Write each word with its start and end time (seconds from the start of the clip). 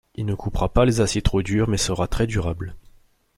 Il 0.15 0.25
ne 0.25 0.33
coupera 0.33 0.67
pas 0.67 0.83
les 0.83 0.99
aciers 0.99 1.21
trop 1.21 1.43
durs 1.43 1.69
mais 1.69 1.77
sera 1.77 2.07
très 2.07 2.25
durable. 2.25 2.75